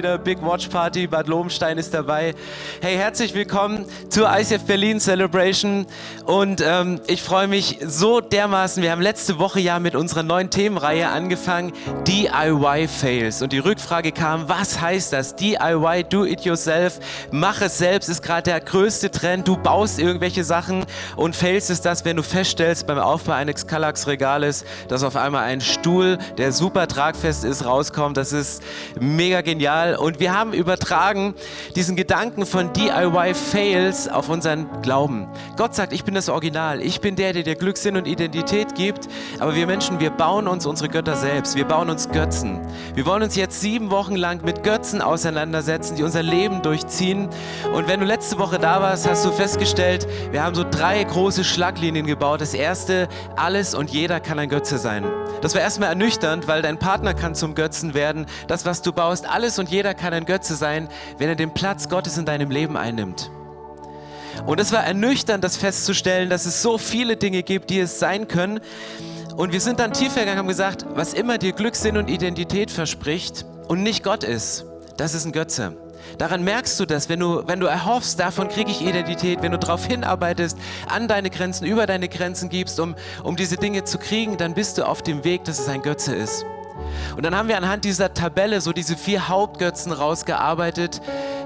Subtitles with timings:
[0.00, 2.34] Wieder Big Watch Party, Bad Lobenstein ist dabei.
[2.80, 5.84] Hey, herzlich willkommen zur ICF Berlin Celebration.
[6.24, 8.82] Und ähm, ich freue mich so dermaßen.
[8.82, 11.74] Wir haben letzte Woche ja mit unserer neuen Themenreihe angefangen,
[12.06, 13.42] DIY Fails.
[13.42, 15.36] Und die Rückfrage kam, was heißt das?
[15.36, 16.98] DIY, do it yourself,
[17.30, 19.46] mach es selbst, ist gerade der größte Trend.
[19.46, 24.06] Du baust irgendwelche Sachen und Fails ist das, wenn du feststellst beim Aufbau eines Kallax
[24.06, 28.16] Regales, dass auf einmal ein Stuhl, der super tragfest ist, rauskommt.
[28.16, 28.62] Das ist
[28.98, 31.34] mega genial Und wir haben übertragen
[31.74, 35.28] diesen Gedanken von DIY-Fails auf unseren Glauben.
[35.56, 36.80] Gott sagt, ich bin das Original.
[36.82, 39.08] Ich bin der, der dir Glück, Sinn und Identität gibt.
[39.38, 41.56] Aber wir Menschen, wir bauen uns unsere Götter selbst.
[41.56, 42.60] Wir bauen uns Götzen.
[42.94, 47.28] Wir wollen uns jetzt sieben Wochen lang mit Götzen auseinandersetzen, die unser Leben durchziehen.
[47.72, 51.44] Und wenn du letzte Woche da warst, hast du festgestellt, wir haben so drei große
[51.44, 52.40] Schlaglinien gebaut.
[52.40, 55.04] Das erste, alles und jeder kann ein Götze sein.
[55.40, 58.26] Das war erstmal ernüchternd, weil dein Partner kann zum Götzen werden.
[58.46, 61.88] Das, was du baust, alles und jeder kann ein Götze sein, wenn er den Platz
[61.88, 63.30] Gottes in deinem Leben einnimmt.
[64.46, 68.28] Und es war ernüchternd, das festzustellen, dass es so viele Dinge gibt, die es sein
[68.28, 68.60] können.
[69.36, 72.08] Und wir sind dann tiefer gegangen und haben gesagt, was immer dir Glück, Sinn und
[72.08, 74.64] Identität verspricht und nicht Gott ist,
[74.96, 75.76] das ist ein Götze.
[76.18, 79.58] Daran merkst du das, wenn du, wenn du erhoffst, davon kriege ich Identität, wenn du
[79.58, 84.36] darauf hinarbeitest, an deine Grenzen, über deine Grenzen gibst, um, um diese Dinge zu kriegen,
[84.36, 86.44] dann bist du auf dem Weg, dass es ein Götze ist.
[87.16, 91.00] Und dann haben wir anhand dieser Tabelle so diese vier Hauptgötzen rausgearbeitet,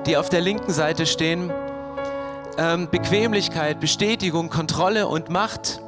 [0.07, 1.53] die auf der linken Seite stehen.
[2.57, 5.81] Ähm, Bequemlichkeit, Bestätigung, Kontrolle und Macht.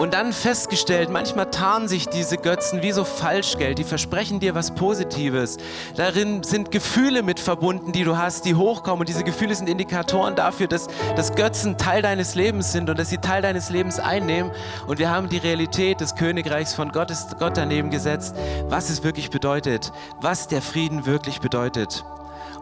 [0.00, 4.74] Und dann festgestellt, manchmal tarnen sich diese Götzen wie so Falschgeld, die versprechen dir was
[4.74, 5.58] Positives.
[5.94, 9.00] Darin sind Gefühle mit verbunden, die du hast, die hochkommen.
[9.00, 13.10] Und diese Gefühle sind Indikatoren dafür, dass, dass Götzen Teil deines Lebens sind und dass
[13.10, 14.52] sie Teil deines Lebens einnehmen.
[14.86, 18.34] Und wir haben die Realität des Königreichs von Gottes, Gott daneben gesetzt,
[18.70, 19.92] was es wirklich bedeutet,
[20.22, 22.06] was der Frieden wirklich bedeutet.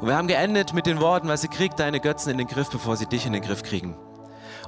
[0.00, 2.68] Und wir haben geendet mit den Worten, weil sie kriegt deine Götzen in den Griff,
[2.68, 3.94] bevor sie dich in den Griff kriegen.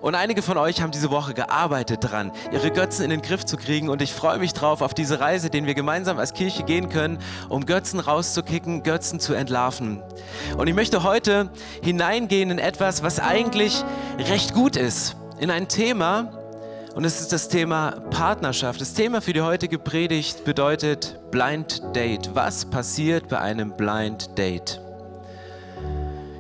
[0.01, 3.57] Und einige von euch haben diese Woche gearbeitet daran, ihre Götzen in den Griff zu
[3.57, 3.89] kriegen.
[3.91, 7.19] Und ich freue mich drauf auf diese Reise, den wir gemeinsam als Kirche gehen können,
[7.49, 10.03] um Götzen rauszukicken, Götzen zu entlarven.
[10.57, 11.51] Und ich möchte heute
[11.83, 13.85] hineingehen in etwas, was eigentlich
[14.19, 15.17] recht gut ist.
[15.39, 16.33] In ein Thema,
[16.95, 18.81] und es ist das Thema Partnerschaft.
[18.81, 22.31] Das Thema für die heutige Predigt bedeutet Blind Date.
[22.35, 24.81] Was passiert bei einem Blind Date?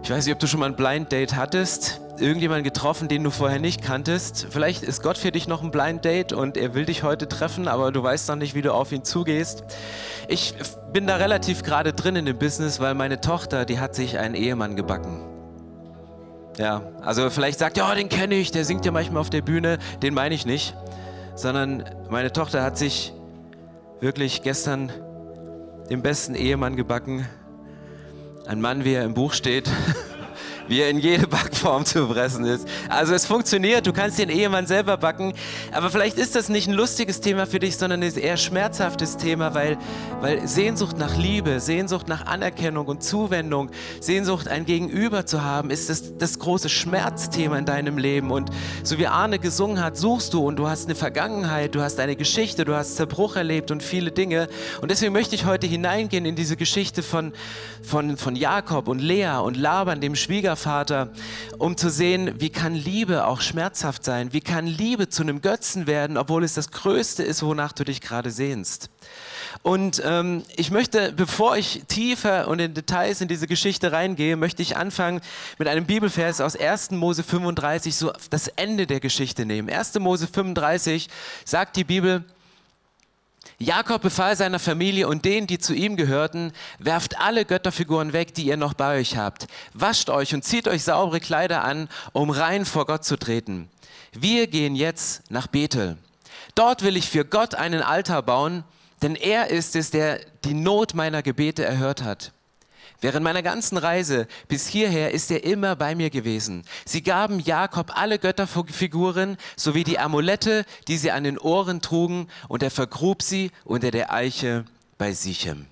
[0.03, 3.31] Ich weiß nicht, ob du schon mal ein Blind Date hattest irgendjemanden getroffen, den du
[3.31, 4.47] vorher nicht kanntest.
[4.51, 7.69] Vielleicht ist Gott für dich noch ein Blind Date und er will dich heute treffen,
[7.69, 9.65] aber du weißt noch nicht, wie du auf ihn zugehst.
[10.29, 10.55] Ich
[10.93, 14.35] bin da relativ gerade drin in dem Business, weil meine Tochter, die hat sich einen
[14.35, 15.23] Ehemann gebacken.
[16.59, 19.79] Ja, also vielleicht sagt, ja, den kenne ich, der singt ja manchmal auf der Bühne,
[20.03, 20.75] den meine ich nicht,
[21.35, 23.13] sondern meine Tochter hat sich
[24.01, 24.93] wirklich gestern
[25.89, 27.27] den besten Ehemann gebacken.
[28.47, 29.71] Ein Mann, wie er im Buch steht.
[30.71, 31.27] wie er in jede
[31.61, 32.67] Backform zu pressen ist.
[32.89, 35.35] Also es funktioniert, du kannst den Ehemann selber backen,
[35.73, 39.55] aber vielleicht ist das nicht ein lustiges Thema für dich, sondern ein eher schmerzhaftes Thema,
[39.55, 39.77] weil,
[40.21, 43.71] weil Sehnsucht nach Liebe, Sehnsucht nach Anerkennung und Zuwendung,
[44.01, 48.31] Sehnsucht ein Gegenüber zu haben, ist das, das große Schmerzthema in deinem Leben.
[48.31, 48.51] Und
[48.83, 52.17] so wie Arne gesungen hat, suchst du und du hast eine Vergangenheit, du hast eine
[52.17, 54.49] Geschichte, du hast Zerbruch erlebt und viele Dinge.
[54.81, 57.33] Und deswegen möchte ich heute hineingehen in diese Geschichte von,
[57.83, 61.11] von, von Jakob und Lea und Laban, dem Schwiegervater Vater,
[61.61, 64.33] um zu sehen, wie kann Liebe auch schmerzhaft sein?
[64.33, 68.01] Wie kann Liebe zu einem Götzen werden, obwohl es das Größte ist, wonach du dich
[68.01, 68.89] gerade sehnst?
[69.63, 74.63] Und ähm, ich möchte, bevor ich tiefer und in Details in diese Geschichte reingehe, möchte
[74.63, 75.21] ich anfangen
[75.59, 76.93] mit einem Bibelvers aus 1.
[76.93, 79.69] Mose 35, so das Ende der Geschichte nehmen.
[79.69, 79.99] 1.
[79.99, 81.09] Mose 35
[81.45, 82.25] sagt die Bibel,
[83.63, 88.47] Jakob befahl seiner Familie und denen, die zu ihm gehörten, werft alle Götterfiguren weg, die
[88.47, 89.49] ihr noch bei euch habt.
[89.75, 93.69] Wascht euch und zieht euch saubere Kleider an, um rein vor Gott zu treten.
[94.13, 95.99] Wir gehen jetzt nach Bethel.
[96.55, 98.65] Dort will ich für Gott einen Altar bauen,
[99.03, 102.33] denn er ist es, der die Not meiner Gebete erhört hat.
[103.01, 106.65] Während meiner ganzen Reise bis hierher ist er immer bei mir gewesen.
[106.85, 112.63] Sie gaben Jakob alle Götterfiguren sowie die Amulette, die sie an den Ohren trugen, und
[112.63, 114.65] er vergrub sie unter der Eiche
[114.99, 115.67] bei Sichem.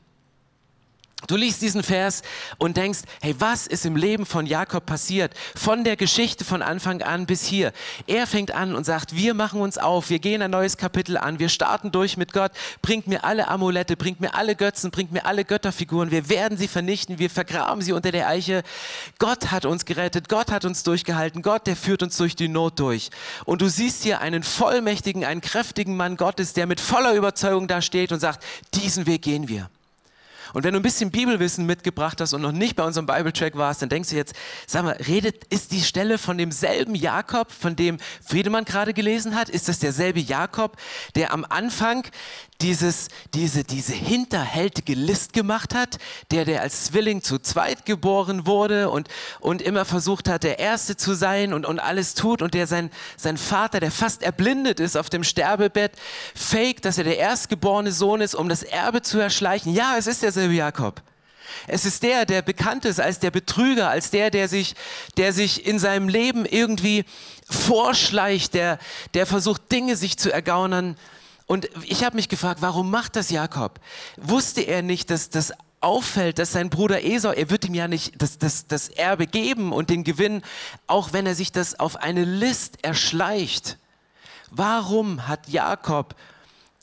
[1.26, 2.22] Du liest diesen Vers
[2.58, 5.34] und denkst, hey, was ist im Leben von Jakob passiert?
[5.56, 7.72] Von der Geschichte von Anfang an bis hier.
[8.06, 11.40] Er fängt an und sagt, wir machen uns auf, wir gehen ein neues Kapitel an,
[11.40, 15.26] wir starten durch mit Gott, bringt mir alle Amulette, bringt mir alle Götzen, bringt mir
[15.26, 18.62] alle Götterfiguren, wir werden sie vernichten, wir vergraben sie unter der Eiche.
[19.18, 22.78] Gott hat uns gerettet, Gott hat uns durchgehalten, Gott, der führt uns durch die Not
[22.78, 23.10] durch.
[23.44, 27.82] Und du siehst hier einen vollmächtigen, einen kräftigen Mann Gottes, der mit voller Überzeugung da
[27.82, 29.68] steht und sagt, diesen Weg gehen wir.
[30.52, 33.82] Und wenn du ein bisschen Bibelwissen mitgebracht hast und noch nicht bei unserem Bible-Track warst,
[33.82, 34.34] dann denkst du jetzt,
[34.66, 39.48] sag mal, redet, ist die Stelle von demselben Jakob, von dem Friedemann gerade gelesen hat?
[39.48, 40.76] Ist das derselbe Jakob,
[41.14, 42.06] der am Anfang
[42.60, 45.98] dieses, diese, diese hinterhältige List gemacht hat,
[46.32, 49.08] der, der als Zwilling zu zweit geboren wurde und,
[49.38, 52.90] und immer versucht hat, der Erste zu sein und, und alles tut und der sein,
[53.16, 55.92] sein Vater, der fast erblindet ist auf dem Sterbebett,
[56.34, 59.72] fake, dass er der erstgeborene Sohn ist, um das Erbe zu erschleichen.
[59.72, 61.00] Ja, es ist derselbe Jakob.
[61.66, 64.74] Es ist der, der bekannt ist als der Betrüger, als der, der sich,
[65.16, 67.04] der sich in seinem Leben irgendwie
[67.48, 68.78] vorschleicht, der,
[69.14, 70.96] der versucht, Dinge sich zu ergaunern,
[71.48, 73.80] und ich habe mich gefragt, warum macht das Jakob?
[74.18, 78.20] Wusste er nicht, dass das auffällt, dass sein Bruder Esau, er wird ihm ja nicht
[78.20, 80.42] das, das, das Erbe geben und den Gewinn,
[80.86, 83.78] auch wenn er sich das auf eine List erschleicht.
[84.50, 86.14] Warum hat Jakob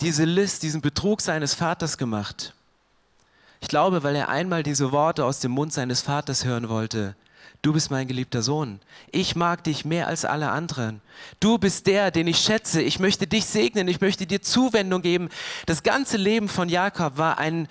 [0.01, 2.53] diese List, diesen Betrug seines Vaters gemacht?
[3.61, 7.15] Ich glaube, weil er einmal diese Worte aus dem Mund seines Vaters hören wollte
[7.65, 8.79] du bist mein geliebter Sohn.
[9.11, 11.01] Ich mag dich mehr als alle anderen.
[11.39, 12.81] Du bist der, den ich schätze.
[12.81, 13.87] Ich möchte dich segnen.
[13.87, 15.29] Ich möchte dir Zuwendung geben.
[15.65, 17.67] Das ganze Leben von Jakob war ein,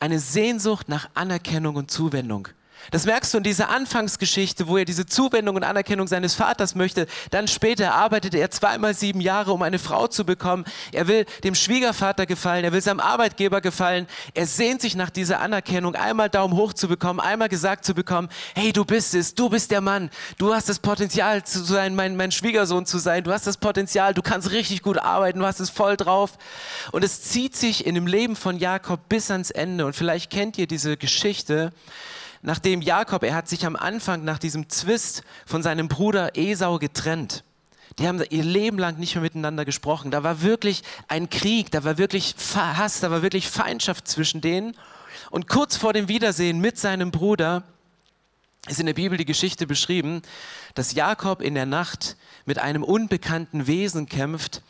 [0.00, 2.48] eine Sehnsucht nach Anerkennung und Zuwendung.
[2.90, 7.06] Das merkst du in dieser Anfangsgeschichte, wo er diese Zuwendung und Anerkennung seines Vaters möchte.
[7.30, 10.64] Dann später arbeitet er zweimal sieben Jahre, um eine Frau zu bekommen.
[10.92, 14.06] Er will dem Schwiegervater gefallen, er will seinem Arbeitgeber gefallen.
[14.34, 18.28] Er sehnt sich nach dieser Anerkennung, einmal Daumen hoch zu bekommen, einmal gesagt zu bekommen,
[18.54, 22.16] hey, du bist es, du bist der Mann, du hast das Potenzial zu sein, mein,
[22.16, 25.60] mein Schwiegersohn zu sein, du hast das Potenzial, du kannst richtig gut arbeiten, du hast
[25.60, 26.38] es voll drauf.
[26.92, 29.86] Und es zieht sich in dem Leben von Jakob bis ans Ende.
[29.86, 31.72] Und vielleicht kennt ihr diese Geschichte
[32.42, 37.44] nachdem Jakob, er hat sich am Anfang nach diesem Zwist von seinem Bruder Esau getrennt.
[37.98, 40.10] Die haben ihr Leben lang nicht mehr miteinander gesprochen.
[40.10, 44.76] Da war wirklich ein Krieg, da war wirklich Hass, da war wirklich Feindschaft zwischen denen.
[45.30, 47.62] Und kurz vor dem Wiedersehen mit seinem Bruder
[48.68, 50.22] ist in der Bibel die Geschichte beschrieben,
[50.74, 54.62] dass Jakob in der Nacht mit einem unbekannten Wesen kämpft,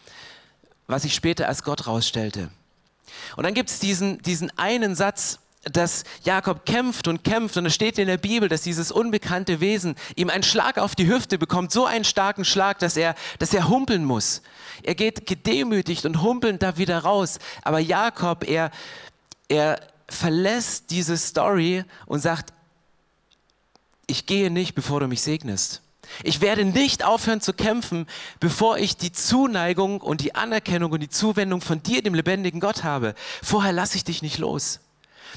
[0.87, 2.51] was sich später als Gott rausstellte.
[3.37, 5.39] Und dann gibt es diesen, diesen einen Satz,
[5.73, 9.97] dass Jakob kämpft und kämpft und es steht in der Bibel, dass dieses unbekannte Wesen
[10.15, 13.69] ihm einen Schlag auf die Hüfte bekommt, so einen starken Schlag, dass er, dass er
[13.69, 14.43] humpeln muss.
[14.83, 17.39] Er geht gedemütigt und humpelnd da wieder raus.
[17.63, 18.71] Aber Jakob, er,
[19.49, 22.53] er verlässt diese Story und sagt,
[24.07, 25.83] ich gehe nicht, bevor du mich segnest.
[26.23, 28.07] Ich werde nicht aufhören zu kämpfen,
[28.39, 32.85] bevor ich die Zuneigung und die Anerkennung und die Zuwendung von dir, dem lebendigen Gott,
[32.85, 33.17] habe.
[33.43, 34.79] Vorher lasse ich dich nicht los.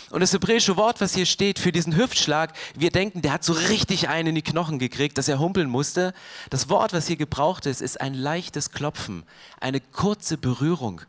[0.09, 3.53] Und das hebräische Wort, was hier steht für diesen Hüftschlag, wir denken, der hat so
[3.53, 6.13] richtig einen in die Knochen gekriegt, dass er humpeln musste.
[6.49, 9.23] Das Wort, was hier gebraucht ist, ist ein leichtes Klopfen,
[9.59, 11.01] eine kurze Berührung.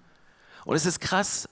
[0.65, 1.49] Und es ist krass,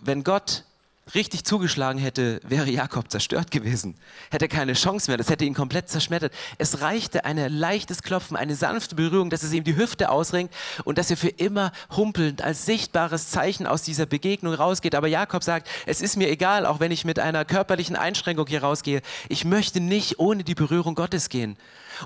[0.00, 0.64] wenn Gott
[1.14, 3.96] richtig zugeschlagen hätte, wäre Jakob zerstört gewesen.
[4.30, 6.32] Hätte keine Chance mehr, das hätte ihn komplett zerschmettert.
[6.58, 10.52] Es reichte ein leichtes Klopfen, eine sanfte Berührung, dass es ihm die Hüfte ausringt
[10.84, 14.94] und dass er für immer humpelnd als sichtbares Zeichen aus dieser Begegnung rausgeht.
[14.94, 18.62] Aber Jakob sagt, es ist mir egal, auch wenn ich mit einer körperlichen Einschränkung hier
[18.62, 19.02] rausgehe.
[19.28, 21.56] Ich möchte nicht ohne die Berührung Gottes gehen.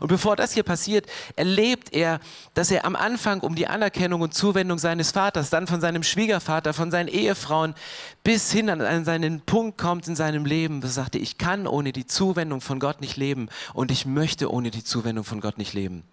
[0.00, 2.20] Und bevor das hier passiert, erlebt er,
[2.54, 6.72] dass er am Anfang um die Anerkennung und Zuwendung seines Vaters, dann von seinem Schwiegervater,
[6.72, 7.74] von seinen Ehefrauen
[8.22, 11.92] bis hin an seinen Punkt kommt in seinem Leben, wo er sagte, ich kann ohne
[11.92, 15.74] die Zuwendung von Gott nicht leben und ich möchte ohne die Zuwendung von Gott nicht
[15.74, 16.04] leben.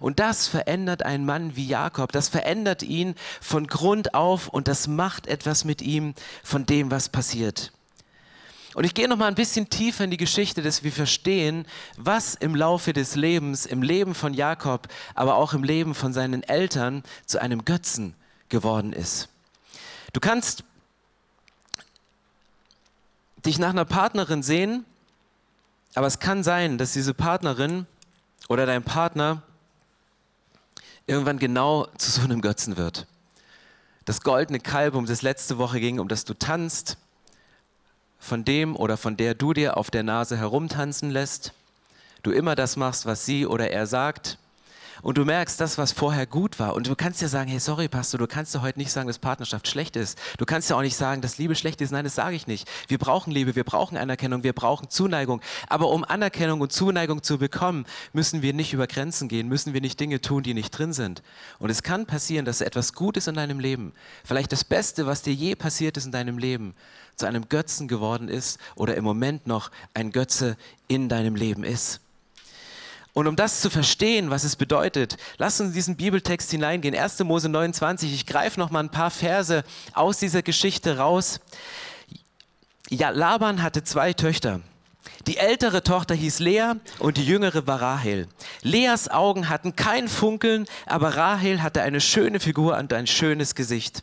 [0.00, 4.88] Und das verändert einen Mann wie Jakob, das verändert ihn von Grund auf und das
[4.88, 7.72] macht etwas mit ihm von dem, was passiert.
[8.74, 11.64] Und ich gehe noch mal ein bisschen tiefer in die Geschichte, dass wir verstehen,
[11.96, 16.42] was im Laufe des Lebens, im Leben von Jakob, aber auch im Leben von seinen
[16.42, 18.14] Eltern zu einem Götzen
[18.48, 19.28] geworden ist.
[20.12, 20.64] Du kannst
[23.46, 24.84] dich nach einer Partnerin sehen,
[25.94, 27.86] aber es kann sein, dass diese Partnerin
[28.48, 29.42] oder dein Partner
[31.06, 33.06] irgendwann genau zu so einem Götzen wird.
[34.04, 36.96] Das goldene Kalb, um das letzte Woche ging, um das du tanzt,
[38.24, 41.52] von dem oder von der du dir auf der Nase herumtanzen lässt,
[42.22, 44.38] du immer das machst, was sie oder er sagt
[45.04, 46.74] und du merkst, das, was vorher gut war.
[46.74, 49.18] Und du kannst ja sagen, hey, sorry, Pastor, du kannst ja heute nicht sagen, dass
[49.18, 50.18] Partnerschaft schlecht ist.
[50.38, 51.90] Du kannst ja auch nicht sagen, dass Liebe schlecht ist.
[51.90, 52.66] Nein, das sage ich nicht.
[52.88, 55.42] Wir brauchen Liebe, wir brauchen Anerkennung, wir brauchen Zuneigung.
[55.68, 57.84] Aber um Anerkennung und Zuneigung zu bekommen,
[58.14, 61.22] müssen wir nicht über Grenzen gehen, müssen wir nicht Dinge tun, die nicht drin sind.
[61.58, 63.92] Und es kann passieren, dass etwas Gutes in deinem Leben,
[64.24, 66.74] vielleicht das Beste, was dir je passiert ist in deinem Leben,
[67.14, 70.56] zu einem Götzen geworden ist oder im Moment noch ein Götze
[70.88, 72.00] in deinem Leben ist.
[73.14, 76.96] Und um das zu verstehen, was es bedeutet, lass uns in diesen Bibeltext hineingehen.
[76.96, 77.20] 1.
[77.20, 81.40] Mose 29, ich greife noch mal ein paar Verse aus dieser Geschichte raus.
[82.90, 84.60] Ja, Laban hatte zwei Töchter.
[85.28, 88.26] Die ältere Tochter hieß Lea und die jüngere war Rahel.
[88.62, 94.02] Leas Augen hatten kein Funkeln, aber Rahel hatte eine schöne Figur und ein schönes Gesicht.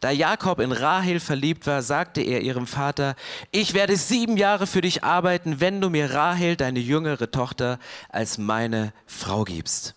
[0.00, 3.14] Da Jakob in Rahel verliebt war, sagte er ihrem Vater,
[3.50, 8.38] ich werde sieben Jahre für dich arbeiten, wenn du mir Rahel, deine jüngere Tochter, als
[8.38, 9.94] meine Frau gibst.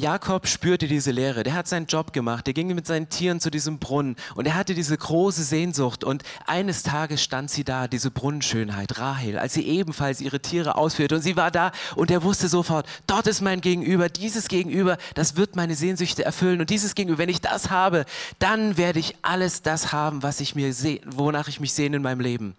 [0.00, 3.50] Jakob spürte diese Leere, der hat seinen Job gemacht, der ging mit seinen Tieren zu
[3.50, 4.16] diesem Brunnen.
[4.34, 6.04] Und er hatte diese große Sehnsucht.
[6.04, 11.16] Und eines Tages stand sie da, diese Brunnenschönheit, Rahel, als sie ebenfalls ihre Tiere ausführte.
[11.16, 15.36] Und sie war da und er wusste sofort, dort ist mein Gegenüber, dieses Gegenüber, das
[15.36, 16.60] wird meine Sehnsüchte erfüllen.
[16.60, 18.06] Und dieses Gegenüber, wenn ich das habe,
[18.38, 22.02] dann werde ich alles das haben, was ich mir seh, wonach ich mich sehne in
[22.02, 22.56] meinem Leben.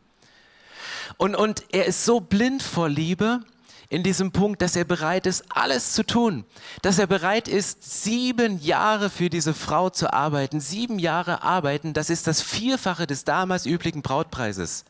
[1.18, 3.42] Und, und er ist so blind vor Liebe,
[3.92, 6.46] in diesem Punkt, dass er bereit ist, alles zu tun.
[6.82, 10.62] Dass er bereit ist, sieben Jahre für diese Frau zu arbeiten.
[10.62, 14.86] Sieben Jahre arbeiten, das ist das Vierfache des damals üblichen Brautpreises.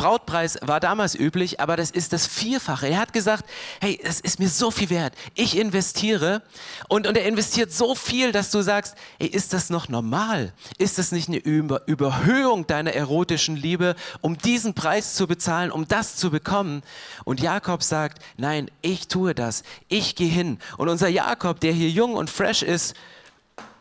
[0.00, 2.88] Brautpreis war damals üblich, aber das ist das Vierfache.
[2.88, 3.44] Er hat gesagt,
[3.82, 5.12] hey, es ist mir so viel wert.
[5.34, 6.40] Ich investiere
[6.88, 10.54] und, und er investiert so viel, dass du sagst, hey, ist das noch normal?
[10.78, 15.86] Ist das nicht eine Über Überhöhung deiner erotischen Liebe, um diesen Preis zu bezahlen, um
[15.86, 16.82] das zu bekommen?
[17.26, 19.64] Und Jakob sagt, nein, ich tue das.
[19.88, 20.60] Ich gehe hin.
[20.78, 22.96] Und unser Jakob, der hier jung und fresh ist,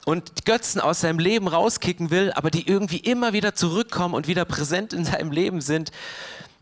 [0.05, 4.45] und Götzen aus seinem Leben rauskicken will, aber die irgendwie immer wieder zurückkommen und wieder
[4.45, 5.91] präsent in seinem Leben sind.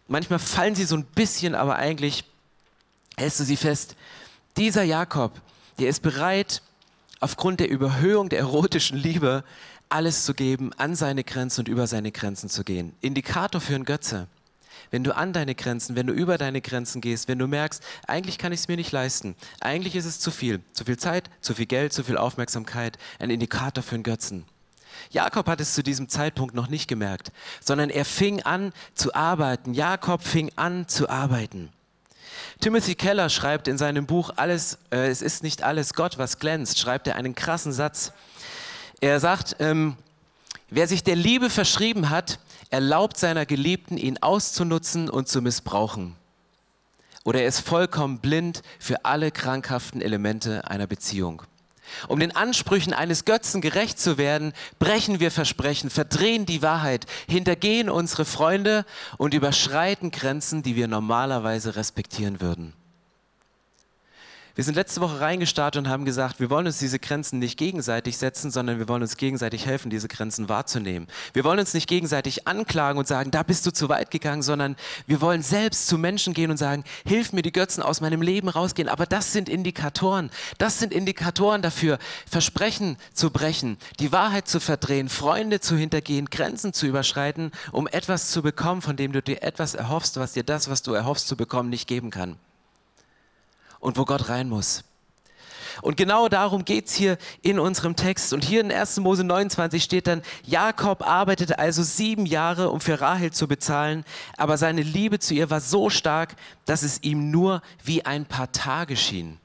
[0.08, 2.24] Manchmal fallen sie so ein bisschen, aber eigentlich
[3.18, 3.96] hältst du sie fest.
[4.58, 5.40] Dieser Jakob,
[5.80, 6.62] der ist bereit,
[7.20, 9.44] aufgrund der Überhöhung der erotischen Liebe
[9.90, 12.94] alles zu geben, an seine Grenzen und über seine Grenzen zu gehen.
[13.02, 14.28] Indikator für einen Götze
[14.92, 18.38] wenn du an deine Grenzen, wenn du über deine Grenzen gehst, wenn du merkst, eigentlich
[18.38, 21.54] kann ich es mir nicht leisten, eigentlich ist es zu viel, zu viel Zeit, zu
[21.54, 24.46] viel Geld, zu viel Aufmerksamkeit, ein Indikator für einen Götzen.
[25.12, 27.32] Jakob hat es zu diesem Zeitpunkt noch nicht gemerkt,
[27.64, 29.74] sondern er fing an zu arbeiten.
[29.74, 31.70] Jakob fing an zu arbeiten.
[32.60, 36.80] Timothy Keller schreibt in seinem Buch Alles, äh, es ist nicht alles Gott, was glänzt,
[36.80, 38.12] schreibt er einen krassen Satz.
[39.00, 39.96] Er sagt, ähm,
[40.70, 42.40] wer sich der Liebe verschrieben hat,
[42.70, 46.16] erlaubt seiner Geliebten, ihn auszunutzen und zu missbrauchen.
[47.24, 51.44] Oder er ist vollkommen blind für alle krankhaften Elemente einer Beziehung.
[52.08, 57.90] Um den Ansprüchen eines Götzen gerecht zu werden, brechen wir Versprechen, verdrehen die Wahrheit, hintergehen
[57.90, 58.86] unsere Freunde
[59.18, 62.74] und überschreiten Grenzen, die wir normalerweise respektieren würden.
[64.58, 68.18] Wir sind letzte Woche reingestartet und haben gesagt, wir wollen uns diese Grenzen nicht gegenseitig
[68.18, 71.08] setzen, sondern wir wollen uns gegenseitig helfen, diese Grenzen wahrzunehmen.
[71.34, 74.76] Wir wollen uns nicht gegenseitig anklagen und sagen, da bist du zu weit gegangen, sondern
[75.06, 78.50] wir wollen selbst zu Menschen gehen und sagen, hilf mir, die Götzen aus meinem Leben
[78.50, 78.90] rausgehen.
[78.90, 80.32] Aber das sind Indikatoren.
[80.58, 86.74] Das sind Indikatoren dafür, Versprechen zu brechen, die Wahrheit zu verdrehen, Freunde zu hintergehen, Grenzen
[86.74, 90.68] zu überschreiten, um etwas zu bekommen, von dem du dir etwas erhoffst, was dir das,
[90.68, 92.40] was du erhoffst zu bekommen, nicht geben kann
[93.80, 94.84] und wo Gott rein muss.
[95.82, 98.34] Und genau darum geht es hier in unserem Text.
[98.34, 98.98] Und hier in 1.
[98.98, 104.04] Mose 29 steht dann, Jakob arbeitete also sieben Jahre, um für Rahel zu bezahlen,
[104.38, 108.52] aber seine Liebe zu ihr war so stark, dass es ihm nur wie ein paar
[108.52, 109.40] Tage schien.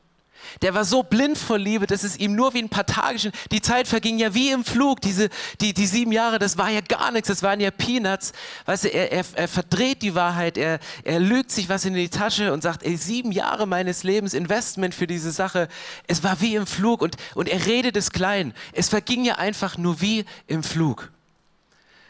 [0.62, 3.32] Der war so blind vor Liebe, dass es ihm nur wie ein paar Tage schien.
[3.50, 5.00] Die Zeit verging ja wie im Flug.
[5.00, 5.28] Diese,
[5.60, 8.32] die, die sieben Jahre, das war ja gar nichts, das waren ja Peanuts.
[8.66, 12.08] Weißt du, er, er, er verdreht die Wahrheit, er, er lügt sich was in die
[12.08, 15.68] Tasche und sagt, ey, sieben Jahre meines Lebens Investment für diese Sache.
[16.06, 18.52] Es war wie im Flug und, und er redet es klein.
[18.72, 21.10] Es verging ja einfach nur wie im Flug.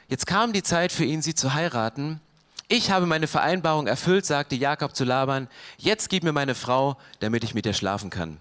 [0.08, 2.20] Jetzt kam die Zeit für ihn, sie zu heiraten
[2.68, 7.44] ich habe meine Vereinbarung erfüllt, sagte Jakob zu Laban, jetzt gib mir meine Frau, damit
[7.44, 8.38] ich mit ihr schlafen kann.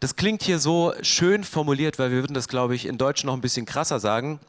[0.00, 3.34] Das klingt hier so schön formuliert, weil wir würden das, glaube ich, in Deutsch noch
[3.34, 4.40] ein bisschen krasser sagen.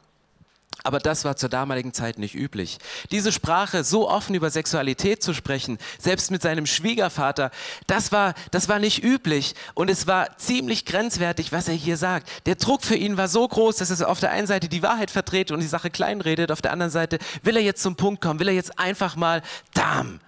[0.83, 2.79] Aber das war zur damaligen Zeit nicht üblich.
[3.11, 7.51] Diese Sprache, so offen über Sexualität zu sprechen, selbst mit seinem Schwiegervater,
[7.85, 9.53] das war, das war nicht üblich.
[9.75, 12.29] Und es war ziemlich grenzwertig, was er hier sagt.
[12.47, 15.11] Der Druck für ihn war so groß, dass er auf der einen Seite die Wahrheit
[15.11, 18.39] verdreht und die Sache kleinredet, auf der anderen Seite will er jetzt zum Punkt kommen,
[18.39, 19.43] will er jetzt einfach mal,
[19.75, 20.19] dam.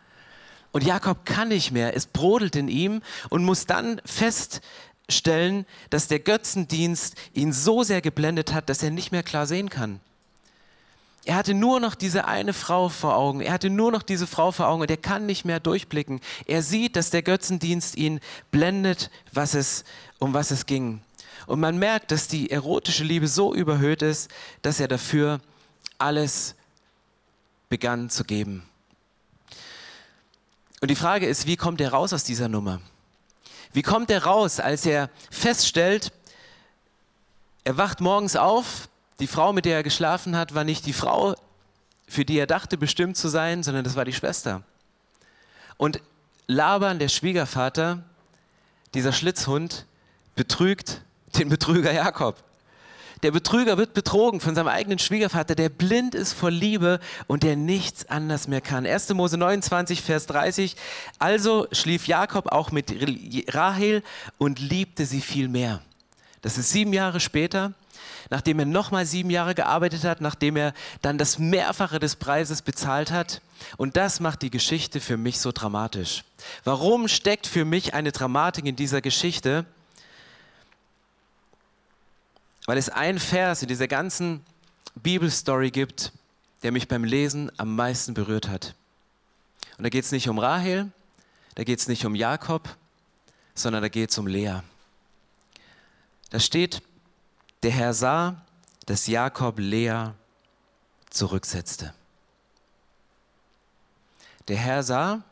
[0.71, 6.19] Und Jakob kann nicht mehr, es brodelt in ihm und muss dann feststellen, dass der
[6.19, 9.99] Götzendienst ihn so sehr geblendet hat, dass er nicht mehr klar sehen kann.
[11.25, 13.39] Er hatte nur noch diese eine Frau vor Augen.
[13.39, 16.19] Er hatte nur noch diese Frau vor Augen und er kann nicht mehr durchblicken.
[16.45, 18.19] Er sieht, dass der Götzendienst ihn
[18.51, 19.85] blendet, was es,
[20.19, 21.01] um was es ging.
[21.47, 24.29] Und man merkt, dass die erotische Liebe so überhöht ist,
[24.61, 25.39] dass er dafür
[25.97, 26.55] alles
[27.69, 28.63] begann zu geben.
[30.81, 32.81] Und die Frage ist, wie kommt er raus aus dieser Nummer?
[33.71, 36.11] Wie kommt er raus, als er feststellt,
[37.63, 38.89] er wacht morgens auf,
[39.19, 41.35] die Frau, mit der er geschlafen hat, war nicht die Frau,
[42.07, 44.63] für die er dachte bestimmt zu sein, sondern das war die Schwester.
[45.77, 46.01] Und
[46.47, 48.03] Laban, der Schwiegervater,
[48.93, 49.85] dieser Schlitzhund,
[50.35, 51.01] betrügt
[51.37, 52.43] den Betrüger Jakob.
[53.23, 57.55] Der Betrüger wird betrogen von seinem eigenen Schwiegervater, der blind ist vor Liebe und der
[57.55, 58.85] nichts anders mehr kann.
[58.85, 59.13] 1.
[59.13, 60.75] Mose 29, Vers 30.
[61.19, 62.93] Also schlief Jakob auch mit
[63.53, 64.03] Rahel
[64.37, 65.81] und liebte sie viel mehr.
[66.41, 67.73] Das ist sieben Jahre später
[68.33, 70.73] nachdem er nochmal sieben Jahre gearbeitet hat, nachdem er
[71.03, 73.41] dann das Mehrfache des Preises bezahlt hat.
[73.77, 76.23] Und das macht die Geschichte für mich so dramatisch.
[76.63, 79.67] Warum steckt für mich eine Dramatik in dieser Geschichte?
[82.65, 84.43] Weil es einen Vers in dieser ganzen
[84.95, 86.11] Bibelstory gibt,
[86.63, 88.73] der mich beim Lesen am meisten berührt hat.
[89.77, 90.91] Und da geht es nicht um Rahel,
[91.53, 92.67] da geht es nicht um Jakob,
[93.53, 94.61] sondern da geht es um Lea.
[96.31, 96.81] Da steht,
[97.63, 98.35] der Herr sah,
[98.85, 100.11] dass Jakob Lea
[101.09, 101.93] zurücksetzte.
[104.49, 105.23] Der Herr sah,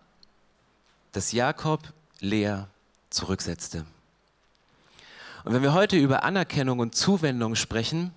[1.11, 1.81] dass Jakob
[2.21, 2.63] Lea
[3.09, 3.85] zurücksetzte.
[5.43, 8.13] Und wenn wir heute über Anerkennung und Zuwendung sprechen,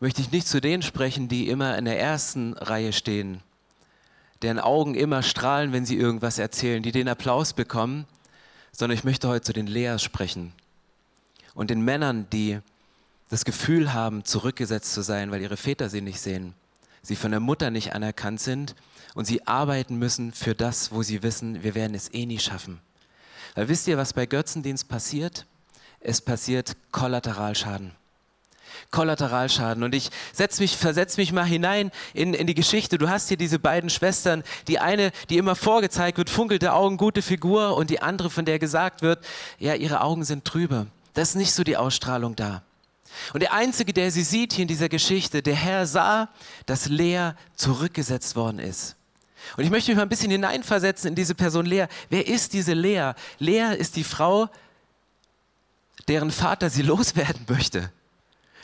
[0.00, 3.40] möchte ich nicht zu denen sprechen, die immer in der ersten Reihe stehen,
[4.40, 8.06] deren Augen immer strahlen, wenn sie irgendwas erzählen, die den Applaus bekommen,
[8.72, 10.52] sondern ich möchte heute zu den Leas sprechen,
[11.54, 12.60] und den Männern, die
[13.28, 16.54] das Gefühl haben, zurückgesetzt zu sein, weil ihre Väter sie nicht sehen,
[17.02, 18.74] sie von der Mutter nicht anerkannt sind
[19.14, 22.80] und sie arbeiten müssen für das, wo sie wissen, wir werden es eh nie schaffen.
[23.54, 25.46] Weil wisst ihr, was bei Götzendienst passiert?
[26.00, 27.92] Es passiert Kollateralschaden.
[28.90, 29.82] Kollateralschaden.
[29.82, 32.98] Und ich setz mich, versetze mich mal hinein in, in die Geschichte.
[32.98, 34.42] Du hast hier diese beiden Schwestern.
[34.68, 37.76] Die eine, die immer vorgezeigt wird, funkelte Augen, gute Figur.
[37.76, 39.24] Und die andere, von der gesagt wird,
[39.58, 40.86] ja, ihre Augen sind trübe.
[41.14, 42.62] Da ist nicht so die Ausstrahlung da.
[43.32, 46.28] Und der Einzige, der sie sieht hier in dieser Geschichte, der Herr sah,
[46.66, 48.96] dass Lea zurückgesetzt worden ist.
[49.56, 51.86] Und ich möchte mich mal ein bisschen hineinversetzen in diese Person Lea.
[52.08, 53.12] Wer ist diese Lea?
[53.38, 54.48] Lea ist die Frau,
[56.08, 57.90] deren Vater sie loswerden möchte.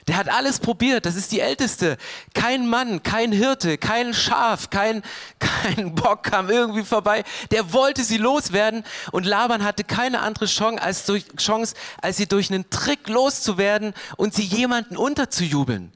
[0.08, 1.98] Der hat alles probiert, das ist die Älteste.
[2.32, 5.02] Kein Mann, kein Hirte, kein Schaf, kein,
[5.38, 7.24] kein Bock kam irgendwie vorbei.
[7.50, 12.26] Der wollte sie loswerden und Laban hatte keine andere Chance als, durch, Chance, als sie
[12.26, 15.92] durch einen Trick loszuwerden und sie jemanden unterzujubeln.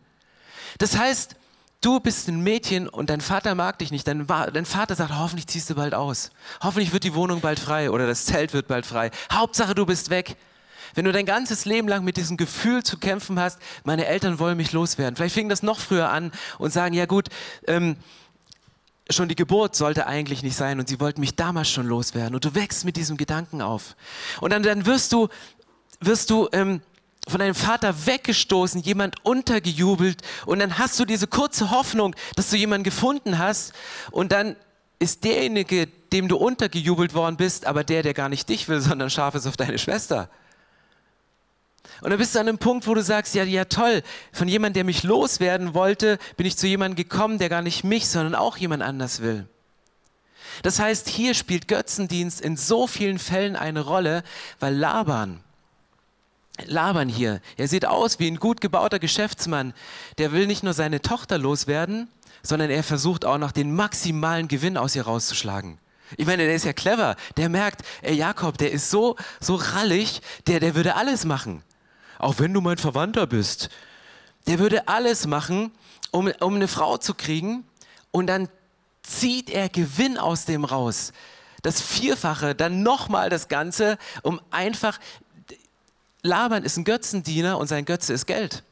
[0.77, 1.35] Das heißt,
[1.81, 4.07] du bist ein Mädchen und dein Vater mag dich nicht.
[4.07, 6.31] Dein, dein, Vater sagt, hoffentlich ziehst du bald aus.
[6.63, 9.11] Hoffentlich wird die Wohnung bald frei oder das Zelt wird bald frei.
[9.33, 10.37] Hauptsache, du bist weg.
[10.95, 14.57] Wenn du dein ganzes Leben lang mit diesem Gefühl zu kämpfen hast, meine Eltern wollen
[14.57, 15.17] mich loswerden.
[15.17, 17.29] Vielleicht fing das noch früher an und sagen, ja gut,
[17.67, 17.97] ähm,
[19.11, 22.35] schon die Geburt sollte eigentlich nicht sein und sie wollten mich damals schon loswerden.
[22.35, 23.97] Und du wächst mit diesem Gedanken auf.
[24.41, 25.29] Und dann, dann wirst du,
[26.01, 26.81] wirst du ähm,
[27.29, 32.57] von deinem Vater weggestoßen, jemand untergejubelt und dann hast du diese kurze Hoffnung, dass du
[32.57, 33.73] jemanden gefunden hast
[34.11, 34.57] und dann
[34.99, 39.11] ist derjenige, dem du untergejubelt worden bist, aber der, der gar nicht dich will, sondern
[39.11, 40.29] scharf ist auf deine Schwester.
[42.03, 44.75] Und dann bist du an einem Punkt, wo du sagst, ja, ja toll, von jemandem,
[44.75, 48.57] der mich loswerden wollte, bin ich zu jemandem gekommen, der gar nicht mich, sondern auch
[48.57, 49.47] jemand anders will.
[50.63, 54.25] Das heißt, hier spielt Götzendienst in so vielen Fällen eine Rolle,
[54.59, 55.45] weil Laban,
[56.67, 59.73] Laban hier, er sieht aus wie ein gut gebauter Geschäftsmann,
[60.19, 62.09] der will nicht nur seine Tochter loswerden,
[62.43, 65.79] sondern er versucht auch noch den maximalen Gewinn aus ihr rauszuschlagen.
[66.17, 67.15] Ich meine, der ist ja clever.
[67.37, 71.63] Der merkt, ey Jakob, der ist so, so rallig, der, der würde alles machen
[72.23, 73.69] auch wenn du mein Verwandter bist.
[74.47, 75.73] Der würde alles machen,
[76.11, 77.65] um, um eine Frau zu kriegen
[78.11, 78.49] und dann
[79.03, 81.13] zieht er Gewinn aus dem raus.
[81.63, 84.99] Das Vierfache, dann nochmal das Ganze, um einfach,
[86.23, 88.63] Laban ist ein Götzendiener und sein Götze ist Geld.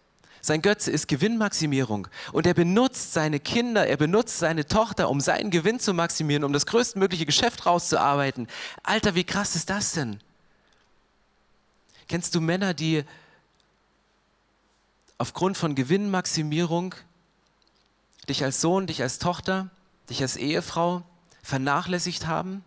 [0.40, 2.08] Sein Götze ist Gewinnmaximierung.
[2.32, 6.52] Und er benutzt seine Kinder, er benutzt seine Tochter, um seinen Gewinn zu maximieren, um
[6.52, 8.46] das größtmögliche Geschäft rauszuarbeiten.
[8.82, 10.20] Alter, wie krass ist das denn?
[12.08, 13.04] Kennst du Männer, die
[15.20, 16.94] aufgrund von Gewinnmaximierung
[18.26, 19.68] dich als Sohn, dich als Tochter,
[20.08, 21.02] dich als Ehefrau
[21.42, 22.64] vernachlässigt haben.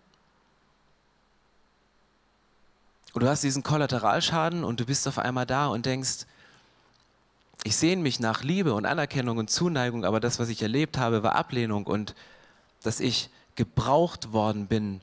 [3.14, 6.28] Und du hast diesen Kollateralschaden und du bist auf einmal da und denkst,
[7.64, 11.24] ich sehne mich nach Liebe und Anerkennung und Zuneigung, aber das, was ich erlebt habe,
[11.24, 12.14] war Ablehnung und
[12.84, 15.02] dass ich gebraucht worden bin,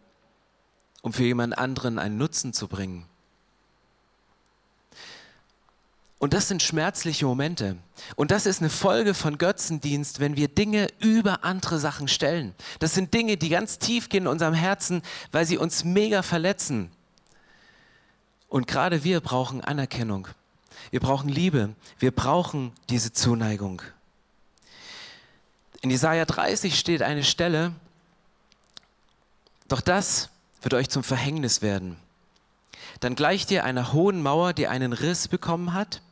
[1.03, 3.07] um für jemand anderen einen Nutzen zu bringen.
[6.20, 7.78] Und das sind schmerzliche Momente.
[8.14, 12.54] Und das ist eine Folge von Götzendienst, wenn wir Dinge über andere Sachen stellen.
[12.78, 15.00] Das sind Dinge, die ganz tief gehen in unserem Herzen,
[15.33, 16.92] weil sie uns mega verletzen.
[18.50, 20.28] Und gerade wir brauchen Anerkennung.
[20.90, 21.70] Wir brauchen Liebe.
[21.98, 23.80] Wir brauchen diese Zuneigung.
[25.80, 27.72] In Jesaja 30 steht eine Stelle,
[29.68, 30.28] doch das
[30.61, 31.96] wird euch zum Verhängnis werden.
[32.98, 36.02] Dann gleicht ihr einer hohen Mauer, die einen Riss bekommen hat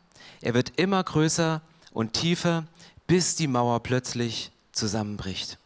[0.40, 1.60] er wird immer größer
[1.92, 2.64] und tiefer,
[3.06, 5.58] bis die Mauer plötzlich zusammenbricht.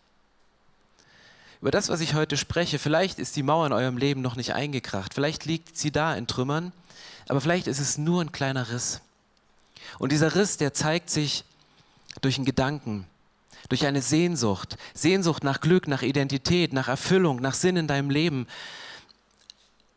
[1.61, 4.55] Über das, was ich heute spreche, vielleicht ist die Mauer in eurem Leben noch nicht
[4.55, 6.73] eingekracht, vielleicht liegt sie da in Trümmern,
[7.29, 9.01] aber vielleicht ist es nur ein kleiner Riss.
[9.99, 11.45] Und dieser Riss, der zeigt sich
[12.21, 13.07] durch einen Gedanken,
[13.69, 18.47] durch eine Sehnsucht, Sehnsucht nach Glück, nach Identität, nach Erfüllung, nach Sinn in deinem Leben.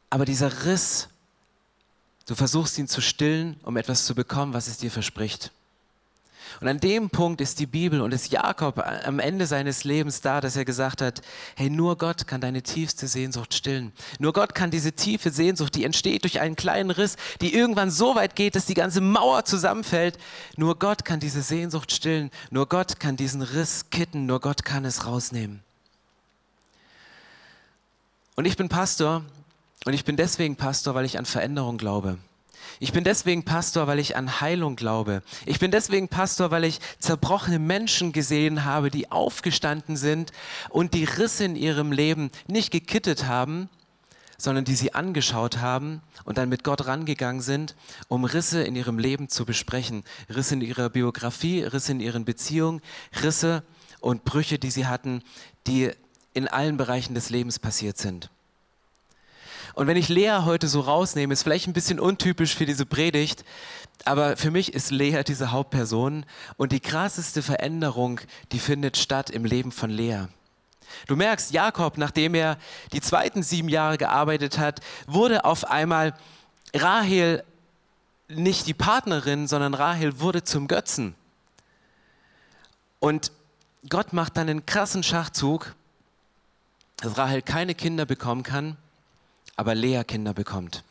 [0.10, 1.10] Aber dieser Riss
[2.26, 5.52] Du versuchst ihn zu stillen, um etwas zu bekommen, was es dir verspricht.
[6.62, 10.40] Und an dem Punkt ist die Bibel und ist Jakob am Ende seines Lebens da,
[10.40, 11.22] dass er gesagt hat,
[11.56, 13.92] hey, nur Gott kann deine tiefste Sehnsucht stillen.
[14.20, 18.16] Nur Gott kann diese tiefe Sehnsucht, die entsteht durch einen kleinen Riss, die irgendwann so
[18.16, 20.18] weit geht, dass die ganze Mauer zusammenfällt.
[20.56, 22.32] Nur Gott kann diese Sehnsucht stillen.
[22.52, 24.26] Nur Gott kann diesen Riss kitten.
[24.26, 25.62] Nur Gott kann es rausnehmen.
[28.36, 29.24] Und ich bin Pastor
[29.86, 32.18] und ich bin deswegen Pastor, weil ich an Veränderung glaube.
[32.80, 35.22] Ich bin deswegen Pastor, weil ich an Heilung glaube.
[35.46, 40.32] Ich bin deswegen Pastor, weil ich zerbrochene Menschen gesehen habe, die aufgestanden sind
[40.70, 43.70] und die Risse in ihrem Leben nicht gekittet haben,
[44.38, 47.76] sondern die sie angeschaut haben und dann mit Gott rangegangen sind,
[48.08, 50.04] um Risse in ihrem Leben zu besprechen.
[50.34, 52.82] Risse in ihrer Biografie, Risse in ihren Beziehungen,
[53.24, 53.64] Risse
[54.02, 55.22] und Brüche, die sie hatten,
[55.68, 55.92] die
[56.34, 58.30] in allen Bereichen des Lebens passiert sind.
[59.76, 63.44] Und wenn ich Lea heute so rausnehme, ist vielleicht ein bisschen untypisch für diese Predigt,
[64.06, 68.22] aber für mich ist Lea diese Hauptperson und die krasseste Veränderung,
[68.54, 70.28] die findet statt im Leben von Lea.
[71.08, 72.58] Du merkst, Jakob, nachdem er
[72.94, 76.14] die zweiten sieben Jahre gearbeitet hat, wurde auf einmal
[76.74, 77.44] Rahel
[78.30, 81.16] nicht die Partnerin, sondern Rahel wurde zum Götzen.
[83.00, 83.34] Und
[83.90, 85.76] Gott macht dann einen krassen Schachzug,
[86.96, 88.78] dass Rahel keine Kinder bekommen kann
[89.56, 90.84] aber Lea Kinder bekommt.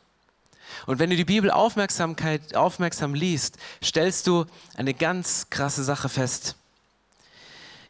[0.86, 4.46] Und wenn du die Bibel Aufmerksamkeit, aufmerksam liest, stellst du
[4.76, 6.56] eine ganz krasse Sache fest.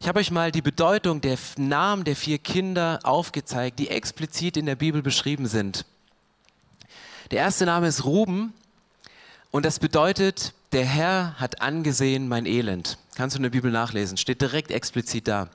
[0.00, 4.66] Ich habe euch mal die Bedeutung der Namen der vier Kinder aufgezeigt, die explizit in
[4.66, 5.86] der Bibel beschrieben sind.
[7.30, 8.52] Der erste Name ist Ruben
[9.50, 12.98] und das bedeutet, der Herr hat angesehen mein Elend.
[13.14, 15.48] Kannst du in der Bibel nachlesen, steht direkt explizit da.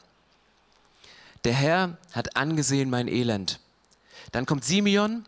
[1.43, 3.59] Der Herr hat angesehen mein Elend.
[4.31, 5.25] Dann kommt Simeon,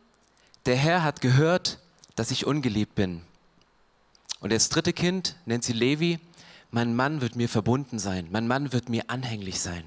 [0.65, 1.80] der Herr hat gehört,
[2.15, 3.21] dass ich ungeliebt bin.
[4.39, 6.19] Und das dritte Kind nennt sie Levi,
[6.71, 9.84] mein Mann wird mir verbunden sein, mein Mann wird mir anhänglich sein.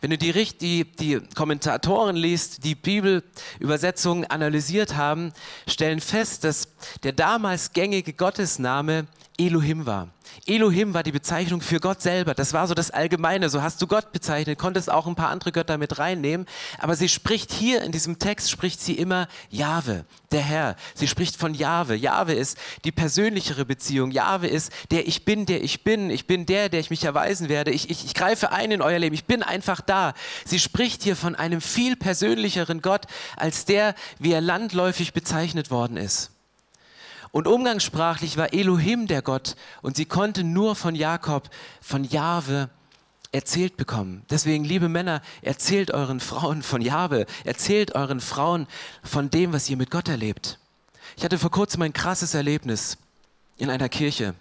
[0.00, 5.32] Wenn du die, die, die Kommentatoren liest, die Bibelübersetzungen analysiert haben,
[5.66, 6.68] stellen fest, dass
[7.02, 9.06] der damals gängige Gottesname
[9.38, 10.08] Elohim war.
[10.46, 12.34] Elohim war die Bezeichnung für Gott selber.
[12.34, 13.48] Das war so das Allgemeine.
[13.48, 16.46] So hast du Gott bezeichnet, konntest auch ein paar andere Götter mit reinnehmen.
[16.78, 20.76] Aber sie spricht hier in diesem Text, spricht sie immer Jahwe, der Herr.
[20.94, 21.94] Sie spricht von Jahwe.
[21.94, 24.10] Jahwe ist die persönlichere Beziehung.
[24.10, 26.10] Jahwe ist der Ich bin, der ich bin.
[26.10, 27.70] Ich bin der, der ich mich erweisen werde.
[27.70, 29.14] Ich, ich, ich greife ein in euer Leben.
[29.14, 30.12] Ich bin einfach da.
[30.44, 35.96] Sie spricht hier von einem viel persönlicheren Gott als der, wie er landläufig bezeichnet worden
[35.96, 36.33] ist.
[37.34, 42.70] Und umgangssprachlich war Elohim der Gott und sie konnte nur von Jakob, von Jahwe
[43.32, 44.24] erzählt bekommen.
[44.30, 48.68] Deswegen, liebe Männer, erzählt euren Frauen von Jahwe, erzählt euren Frauen
[49.02, 50.60] von dem, was ihr mit Gott erlebt.
[51.16, 52.98] Ich hatte vor kurzem ein krasses Erlebnis
[53.56, 54.36] in einer Kirche.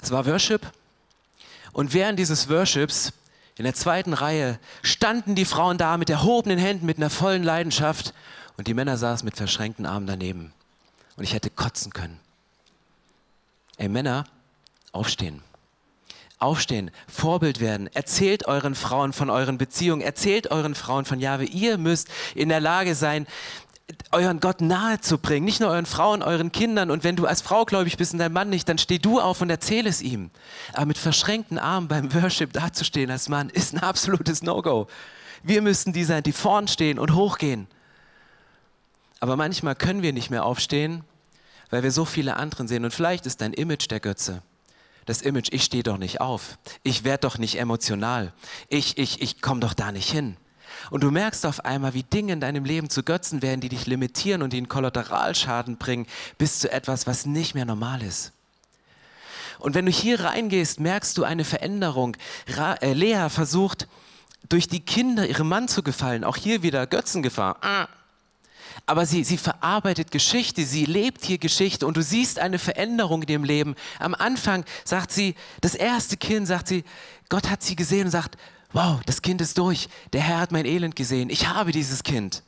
[0.00, 0.70] Es war Worship
[1.72, 3.12] und während dieses Worships
[3.56, 8.14] in der zweiten Reihe standen die Frauen da mit erhobenen Händen, mit einer vollen Leidenschaft
[8.56, 10.52] und die Männer saßen mit verschränkten Armen daneben
[11.16, 12.18] und ich hätte kotzen können.
[13.78, 14.24] Ey Männer,
[14.92, 15.42] aufstehen.
[16.38, 17.88] Aufstehen, Vorbild werden.
[17.94, 20.02] Erzählt euren Frauen von euren Beziehungen.
[20.02, 21.44] Erzählt euren Frauen von Jahwe.
[21.44, 23.26] Ihr müsst in der Lage sein,
[24.12, 25.46] euren Gott nahe zu bringen.
[25.46, 26.90] Nicht nur euren Frauen, euren Kindern.
[26.90, 29.40] Und wenn du als Frau gläubig bist und dein Mann nicht, dann steh du auf
[29.40, 30.30] und erzähl es ihm.
[30.74, 34.88] Aber mit verschränkten Armen beim Worship dazustehen als Mann ist ein absolutes No-Go.
[35.42, 37.66] Wir müssten die sein, die vorn stehen und hochgehen.
[39.20, 41.04] Aber manchmal können wir nicht mehr aufstehen,
[41.70, 42.84] weil wir so viele anderen sehen.
[42.84, 44.42] Und vielleicht ist dein Image der Götze.
[45.06, 46.58] Das Image, ich stehe doch nicht auf.
[46.82, 48.32] Ich werde doch nicht emotional.
[48.68, 50.36] Ich, ich, ich komme doch da nicht hin.
[50.90, 53.86] Und du merkst auf einmal, wie Dinge in deinem Leben zu Götzen werden, die dich
[53.86, 56.06] limitieren und die einen Kollateralschaden bringen,
[56.38, 58.32] bis zu etwas, was nicht mehr normal ist.
[59.58, 62.16] Und wenn du hier reingehst, merkst du eine Veränderung.
[62.48, 63.88] Ra äh, Lea versucht,
[64.48, 66.24] durch die Kinder ihrem Mann zu gefallen.
[66.24, 67.56] Auch hier wieder Götzengefahr.
[67.62, 67.88] Ah.
[68.84, 73.28] Aber sie, sie verarbeitet Geschichte, sie lebt hier Geschichte und du siehst eine Veränderung in
[73.28, 73.74] ihrem Leben.
[73.98, 76.84] Am Anfang sagt sie, das erste Kind sagt sie,
[77.28, 78.36] Gott hat sie gesehen und sagt,
[78.72, 79.88] wow, das Kind ist durch.
[80.12, 81.30] Der Herr hat mein Elend gesehen.
[81.30, 82.42] Ich habe dieses Kind.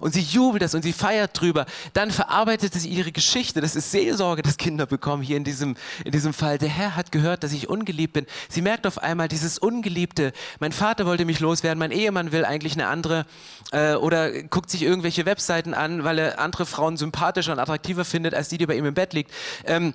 [0.00, 1.66] Und sie jubelt das und sie feiert drüber.
[1.92, 3.60] Dann verarbeitet sie ihre Geschichte.
[3.60, 6.58] Das ist Seelsorge, das Kinder bekommen hier in diesem, in diesem Fall.
[6.58, 8.26] Der Herr hat gehört, dass ich ungeliebt bin.
[8.48, 10.32] Sie merkt auf einmal dieses Ungeliebte.
[10.60, 13.26] Mein Vater wollte mich loswerden, mein Ehemann will eigentlich eine andere
[13.72, 18.34] äh, oder guckt sich irgendwelche Webseiten an, weil er andere Frauen sympathischer und attraktiver findet
[18.34, 19.32] als die, die bei ihm im Bett liegt.
[19.64, 19.94] Ähm,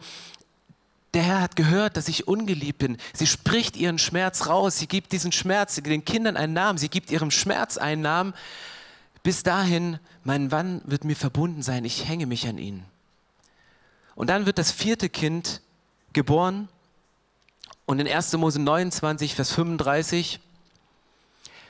[1.14, 2.98] der Herr hat gehört, dass ich ungeliebt bin.
[3.14, 4.80] Sie spricht ihren Schmerz raus.
[4.80, 6.80] Sie gibt diesen Schmerz den Kindern einen Namen.
[6.80, 8.34] Sie gibt ihrem Schmerz einen Namen.
[9.24, 11.86] Bis dahin, mein Mann wird mir verbunden sein.
[11.86, 12.84] Ich hänge mich an ihn.
[14.16, 15.62] Und dann wird das vierte Kind
[16.12, 16.68] geboren.
[17.86, 18.34] Und in 1.
[18.34, 20.40] Mose 29, Vers 35,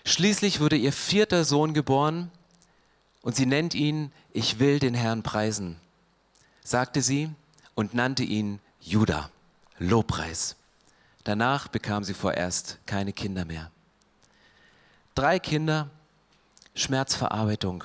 [0.06, 2.32] schließlich wurde ihr vierter Sohn geboren
[3.22, 5.78] und sie nennt ihn, ich will den Herrn preisen,
[6.63, 7.30] sagte sie
[7.76, 9.30] und nannte ihn Judah.
[9.80, 10.56] Lobpreis.
[11.24, 13.72] Danach bekam sie vorerst keine Kinder mehr.
[15.16, 15.89] Drei Kinder,
[16.76, 17.84] Schmerzverarbeitung,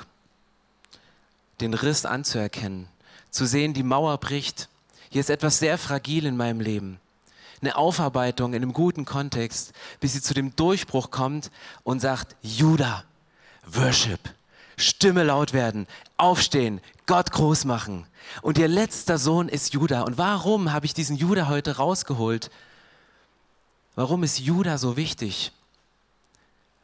[1.60, 2.88] den Riss anzuerkennen,
[3.30, 4.68] zu sehen, die Mauer bricht.
[5.10, 7.00] Hier ist etwas sehr fragil in meinem Leben.
[7.60, 11.50] Eine Aufarbeitung in einem guten Kontext, bis sie zu dem Durchbruch kommt
[11.82, 13.04] und sagt, Judah,
[13.66, 14.20] Worship,
[14.76, 18.06] Stimme laut werden, aufstehen, Gott groß machen.
[18.42, 20.02] Und ihr letzter Sohn ist Judah.
[20.02, 22.50] Und warum habe ich diesen Judah heute rausgeholt?
[23.96, 25.52] Warum ist Judah so wichtig?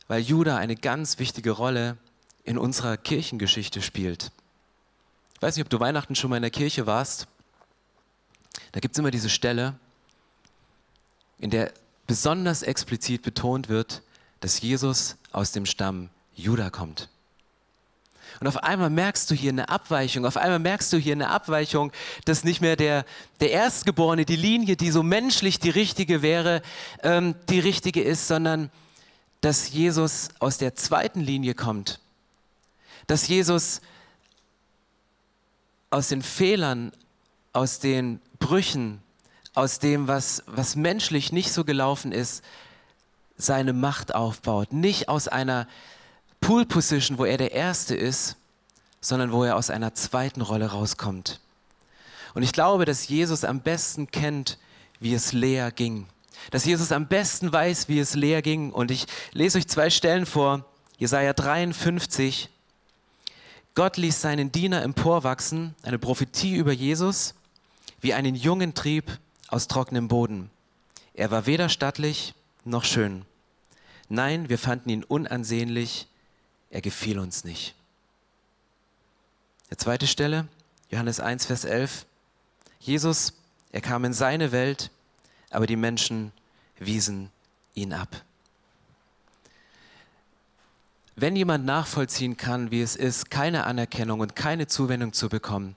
[0.09, 1.97] Weil Judah eine ganz wichtige Rolle
[2.45, 4.31] in unserer Kirchengeschichte spielt.
[5.35, 7.27] Ich weiß nicht, ob du Weihnachten schon mal in der Kirche warst.
[8.73, 9.75] Da gibt es immer diese Stelle,
[11.39, 11.73] in der
[12.07, 14.03] besonders explizit betont wird,
[14.41, 17.09] dass Jesus aus dem Stamm Judah kommt.
[18.41, 21.93] Und auf einmal merkst du hier eine Abweichung, auf einmal merkst du hier eine Abweichung,
[22.25, 23.05] dass nicht mehr der,
[23.41, 26.63] der Erstgeborene, die Linie, die so menschlich die richtige wäre,
[27.03, 28.71] ähm, die richtige ist, sondern
[29.45, 32.01] dass Jesus aus der zweiten Linie kommt.
[33.07, 33.83] Dass Jesus
[35.91, 36.93] aus den Fehlern,
[37.53, 39.03] aus den Brüchen,
[39.53, 42.43] aus dem, was, was menschlich nicht so gelaufen ist,
[43.37, 44.73] seine Macht aufbaut.
[44.73, 45.69] Nicht aus einer
[46.41, 48.37] Pool Position, wo er der Erste ist,
[49.03, 51.41] sondern wo er aus einer zweiten Rolle rauskommt.
[52.33, 54.59] Und ich glaube, dass Jesus am besten kennt,
[55.01, 56.07] wie es Lea ging.
[56.51, 58.71] Dass Jesus am besten weiß, wie es Lea ging.
[58.73, 60.65] Und ich lese euch zwei Stellen vor.
[60.99, 62.49] Jesaja 53.
[63.75, 67.35] Gott ließ seinen Diener emporwachsen, eine Prophetie über Jesus,
[68.01, 69.19] wie einen jungen Trieb
[69.49, 70.51] aus trockenem Boden.
[71.15, 73.25] Er war weder stattlich noch schön.
[74.09, 76.07] Nein, wir fanden ihn unansehnlich,
[76.71, 77.75] er gefiel uns nicht.
[79.71, 80.47] Der zweite Stelle,
[80.91, 82.07] Johannes 1, Vers 11.
[82.79, 83.33] Jesus,
[83.73, 84.91] er kam in seine Welt,
[85.55, 86.33] aber die Menschen
[86.79, 87.31] wiesen
[87.75, 88.23] ihn ab.
[91.17, 95.77] Wenn jemand nachvollziehen kann, wie es ist, keine Anerkennung und keine Zuwendung zu bekommen,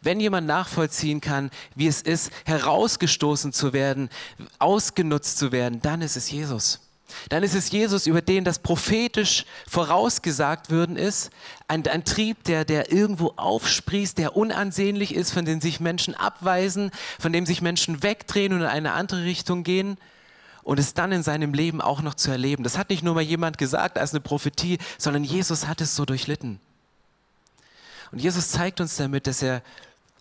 [0.00, 4.08] wenn jemand nachvollziehen kann, wie es ist, herausgestoßen zu werden,
[4.58, 6.87] ausgenutzt zu werden, dann ist es Jesus.
[7.28, 11.30] Dann ist es Jesus, über den das prophetisch vorausgesagt würden ist.
[11.66, 16.90] Ein, ein, Trieb, der, der irgendwo aufsprießt, der unansehnlich ist, von dem sich Menschen abweisen,
[17.18, 19.96] von dem sich Menschen wegdrehen und in eine andere Richtung gehen.
[20.62, 22.62] Und es dann in seinem Leben auch noch zu erleben.
[22.62, 26.04] Das hat nicht nur mal jemand gesagt als eine Prophetie, sondern Jesus hat es so
[26.04, 26.60] durchlitten.
[28.12, 29.62] Und Jesus zeigt uns damit, dass er,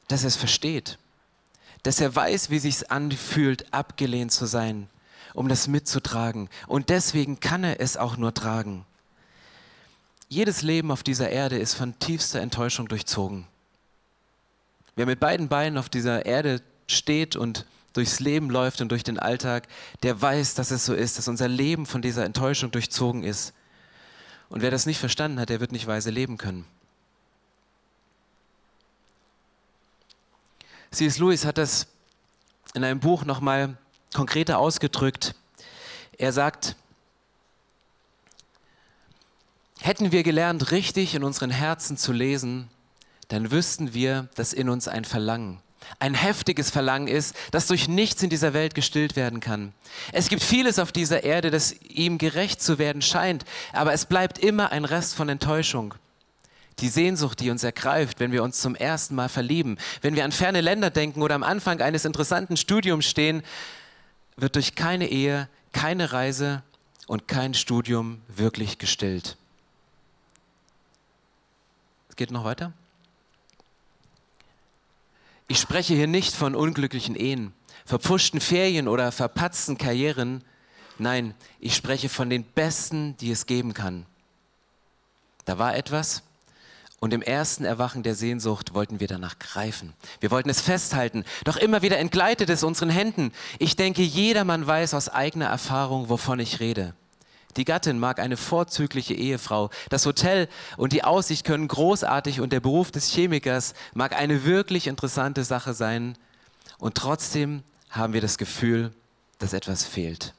[0.08, 0.97] dass er es versteht.
[1.84, 4.89] Dass er weiß, wie sich anfühlt, abgelehnt zu sein,
[5.38, 6.50] um das mitzutragen.
[6.65, 8.86] Und deswegen kann er es auch nur tragen.
[10.30, 13.45] Jedes Leben auf dieser Erde ist von tiefster Enttäuschung durchzogen.
[14.95, 19.19] Wer mit beiden Beinen auf dieser Erde steht und durchs Leben läuft und durch den
[19.19, 19.67] Alltag,
[20.02, 23.54] der weiß, dass es so ist, dass unser Leben von dieser Enttäuschung durchzogen ist.
[24.50, 26.65] Und wer das nicht verstanden hat, der wird nicht weise leben können.
[30.89, 31.19] C.S.
[31.19, 31.86] Lewis hat das
[32.73, 33.78] in einem Buch nochmal
[34.13, 35.36] konkreter ausgedrückt.
[36.17, 36.76] Er sagt,
[39.80, 42.70] Hätten wir gelernt, richtig in unseren Herzen zu lesen,
[43.28, 45.60] dann wüssten wir, dass in uns ein Verlangen,
[46.00, 49.74] ein heftiges Verlangen ist, das durch nichts in dieser Welt gestillt werden kann.
[50.12, 54.39] Es gibt vieles auf dieser Erde, das ihm gerecht zu werden scheint, aber es bleibt
[54.39, 55.93] immer ein Rest von Enttäuschung.
[56.80, 60.32] Die Sehnsucht, die uns ergreift, wenn wir uns zum ersten Mal verlieben, wenn wir an
[60.32, 63.41] ferne Länder denken oder am Anfang eines interessanten Studiums stehen,
[64.38, 66.63] wird durch keine Ehe, keine Reise
[67.08, 69.38] und kein Studium wirklich gestillt.
[72.10, 72.71] Es geht noch weiter.
[75.47, 77.54] Ich spreche hier nicht von unglücklichen Ehen,
[77.86, 80.43] verpfuschten Ferien oder verpatzten Karrieren.
[81.00, 84.06] Nein, ich spreche von den Besten, die es geben kann.
[85.45, 86.23] Da war etwas
[86.99, 89.93] und im ersten Erwachen der Sehnsucht wollten wir danach greifen.
[90.19, 93.31] Wir wollten es festhalten, doch immer wieder entgleitet es unseren Händen.
[93.60, 96.95] Ich denke, jedermann weiß aus eigener Erfahrung, wovon ich rede.
[97.55, 99.69] Die Gattin mag eine vorzügliche Ehefrau.
[99.89, 104.88] Das Hotel und die Aussicht können großartig und der Beruf des Chemikers mag eine wirklich
[104.88, 106.17] interessante Sache sein.
[106.77, 108.93] Und trotzdem haben wir das Gefühl,
[109.39, 110.33] dass etwas fehlt.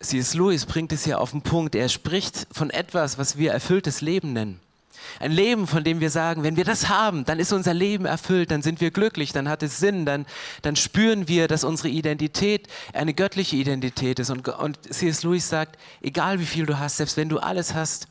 [0.00, 0.34] C.S.
[0.34, 1.74] Lewis bringt es hier auf den Punkt.
[1.74, 4.60] Er spricht von etwas, was wir erfülltes Leben nennen.
[5.20, 8.50] Ein Leben, von dem wir sagen, wenn wir das haben, dann ist unser Leben erfüllt,
[8.50, 10.26] dann sind wir glücklich, dann hat es Sinn, dann,
[10.62, 14.30] dann spüren wir, dass unsere Identität eine göttliche Identität ist.
[14.30, 15.24] Und, und C.S.
[15.24, 18.06] Lewis sagt, egal wie viel du hast, selbst wenn du alles hast,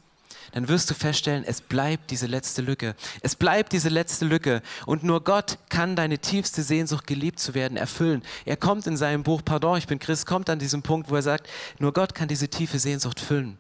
[0.51, 2.95] dann wirst du feststellen, es bleibt diese letzte Lücke.
[3.21, 4.61] Es bleibt diese letzte Lücke.
[4.85, 8.23] Und nur Gott kann deine tiefste Sehnsucht, geliebt zu werden, erfüllen.
[8.45, 11.21] Er kommt in seinem Buch Pardon, ich bin Christ, kommt an diesem Punkt, wo er
[11.21, 11.47] sagt,
[11.79, 13.57] nur Gott kann diese tiefe Sehnsucht füllen.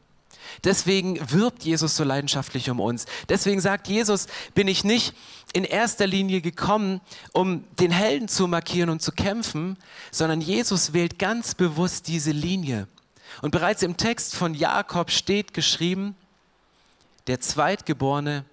[0.63, 3.05] Deswegen wirbt Jesus so leidenschaftlich um uns.
[3.29, 5.13] Deswegen sagt Jesus, bin ich nicht
[5.53, 7.01] in erster Linie gekommen,
[7.33, 9.77] um den Helden zu markieren und zu kämpfen,
[10.11, 12.87] sondern Jesus wählt ganz bewusst diese Linie.
[13.41, 16.15] Und bereits im Text von Jakob steht geschrieben,
[17.27, 18.45] der Zweitgeborene,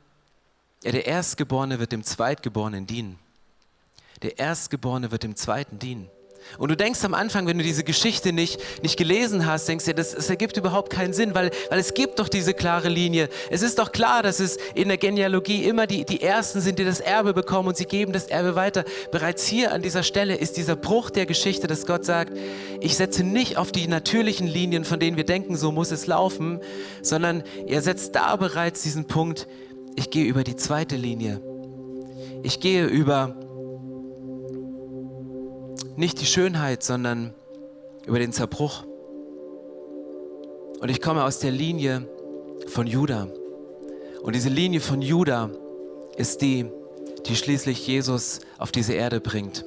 [0.82, 3.18] äh, der Erstgeborene wird dem Zweitgeborenen dienen.
[4.22, 6.10] Der Erstgeborene wird dem Zweiten dienen.
[6.58, 9.94] Und du denkst am Anfang, wenn du diese Geschichte nicht, nicht gelesen hast, denkst du,
[9.94, 13.28] das, das ergibt überhaupt keinen Sinn, weil, weil es gibt doch diese klare Linie.
[13.50, 16.84] Es ist doch klar, dass es in der Genealogie immer die, die Ersten sind, die
[16.84, 18.84] das Erbe bekommen und sie geben das Erbe weiter.
[19.10, 22.36] Bereits hier an dieser Stelle ist dieser Bruch der Geschichte, dass Gott sagt,
[22.80, 26.60] ich setze nicht auf die natürlichen Linien, von denen wir denken, so muss es laufen,
[27.02, 29.48] sondern er setzt da bereits diesen Punkt,
[29.96, 31.40] ich gehe über die zweite Linie.
[32.42, 33.36] Ich gehe über
[35.96, 37.34] nicht die Schönheit, sondern
[38.06, 38.84] über den Zerbruch.
[40.80, 42.08] Und ich komme aus der Linie
[42.66, 43.28] von Judah.
[44.22, 45.50] Und diese Linie von Judah
[46.16, 46.66] ist die,
[47.26, 49.64] die schließlich Jesus auf diese Erde bringt.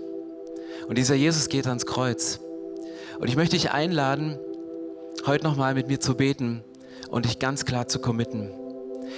[0.88, 2.40] Und dieser Jesus geht ans Kreuz.
[3.20, 4.38] Und ich möchte dich einladen,
[5.26, 6.64] heute nochmal mit mir zu beten
[7.10, 8.67] und dich ganz klar zu committen.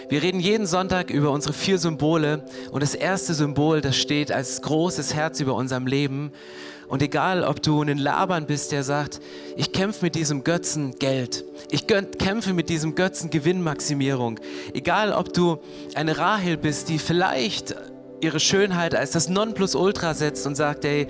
[0.10, 4.62] Wir reden jeden Sonntag über unsere vier Symbole und das erste Symbol, das steht als
[4.62, 6.32] großes Herz über unserem Leben.
[6.88, 9.20] Und egal, ob du ein Labern bist, der sagt,
[9.56, 14.40] ich kämpfe mit diesem Götzen Geld, ich kämpfe mit diesem Götzen Gewinnmaximierung,
[14.74, 15.60] egal, ob du
[15.94, 17.76] eine Rahel bist, die vielleicht
[18.22, 21.08] ihre Schönheit als das Nonplusultra setzt und sagt, ey,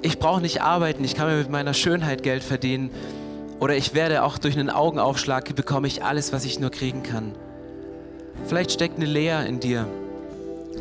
[0.00, 2.90] ich brauche nicht arbeiten, ich kann mir mit meiner Schönheit Geld verdienen
[3.60, 7.34] oder ich werde auch durch einen Augenaufschlag bekomme ich alles, was ich nur kriegen kann.
[8.46, 9.86] Vielleicht steckt eine Leer in dir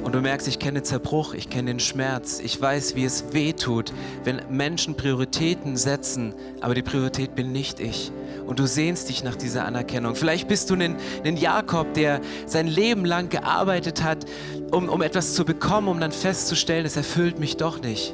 [0.04, 3.54] und du merkst, ich kenne Zerbruch, ich kenne den Schmerz, ich weiß, wie es weh
[3.54, 3.92] tut,
[4.24, 8.12] wenn Menschen Prioritäten setzen, aber die Priorität bin nicht ich.
[8.46, 10.16] Und du sehnst dich nach dieser Anerkennung.
[10.16, 14.26] Vielleicht bist du ein, ein Jakob, der sein Leben lang gearbeitet hat,
[14.72, 18.14] um, um etwas zu bekommen, um dann festzustellen, es erfüllt mich doch nicht.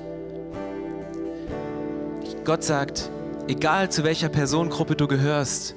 [2.45, 3.09] Gott sagt,
[3.47, 5.75] egal zu welcher Personengruppe du gehörst,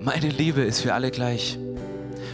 [0.00, 1.58] meine Liebe ist für alle gleich.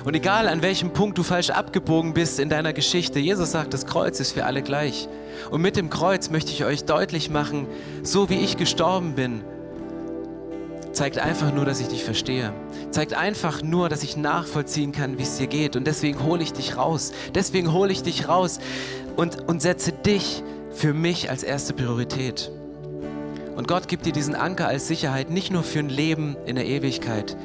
[0.09, 3.85] Und egal an welchem Punkt du falsch abgebogen bist in deiner Geschichte, Jesus sagt, das
[3.85, 5.07] Kreuz ist für alle gleich.
[5.51, 7.67] Und mit dem Kreuz möchte ich euch deutlich machen,
[8.03, 9.45] so wie ich gestorben bin,
[10.93, 12.55] zeigt einfach nur, dass ich dich verstehe.
[12.91, 15.77] Zeigt einfach nur, dass ich nachvollziehen kann, wie es dir geht.
[15.77, 17.13] Und deswegen hole ich dich raus.
[17.35, 18.61] Deswegen hole ich dich raus
[19.17, 22.51] und, und setze dich für mich als erste Priorität.
[23.57, 26.65] Und Gott gibt dir diesen Anker als Sicherheit, nicht nur für ein Leben in der
[26.65, 27.37] Ewigkeit,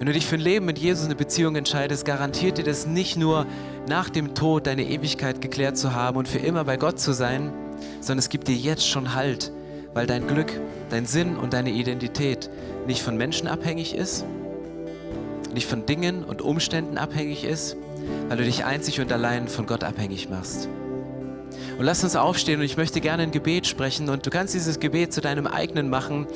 [0.00, 3.18] wenn du dich für ein Leben mit Jesus eine Beziehung entscheidest, garantiert dir das nicht
[3.18, 3.46] nur
[3.86, 7.52] nach dem Tod deine Ewigkeit geklärt zu haben und für immer bei Gott zu sein,
[8.00, 9.52] sondern es gibt dir jetzt schon Halt,
[9.92, 12.48] weil dein Glück, dein Sinn und deine Identität
[12.86, 14.24] nicht von Menschen abhängig ist,
[15.52, 17.76] nicht von Dingen und Umständen abhängig ist,
[18.28, 20.70] weil du dich einzig und allein von Gott abhängig machst.
[21.78, 24.80] Und lass uns aufstehen und ich möchte gerne ein Gebet sprechen und du kannst dieses
[24.80, 26.26] Gebet zu deinem eigenen machen